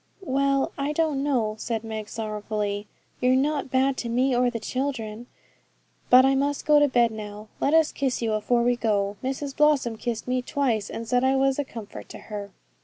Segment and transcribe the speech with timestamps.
[0.21, 2.87] 'Well, I don't know,' said Meg sorrowfully.
[3.19, 5.27] 'You're not bad to me or the children.
[6.09, 7.49] But I must go to bed now.
[7.59, 9.17] Let us kiss you afore we go.
[9.23, 12.49] Mrs Blossom kissed me twice, and said I was a comfort to her.'